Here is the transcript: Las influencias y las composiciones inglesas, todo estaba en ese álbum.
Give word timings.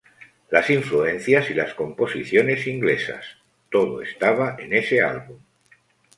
Las 0.49 0.67
influencias 0.71 1.51
y 1.51 1.53
las 1.53 1.75
composiciones 1.75 2.65
inglesas, 2.65 3.23
todo 3.69 4.01
estaba 4.01 4.55
en 4.57 4.73
ese 4.73 5.03
álbum. 5.03 5.37